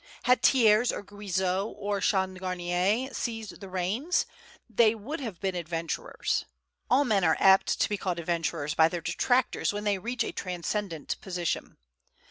Had 0.23 0.41
Thiers 0.41 0.91
or 0.91 1.03
Guizot 1.03 1.75
or 1.77 1.99
Changarnier 2.01 3.13
seized 3.13 3.59
the 3.61 3.69
reins, 3.69 4.25
they 4.67 4.95
would 4.95 5.19
have 5.19 5.39
been 5.39 5.53
adventurers. 5.53 6.43
All 6.89 7.05
men 7.05 7.23
are 7.23 7.37
apt 7.39 7.79
to 7.79 7.87
be 7.87 7.97
called 7.97 8.17
adventurers 8.17 8.73
by 8.73 8.89
their 8.89 9.01
detractors 9.01 9.73
when 9.73 9.83
they 9.83 9.99
reach 9.99 10.23
a 10.23 10.31
transcendent 10.31 11.21
position. 11.21 11.77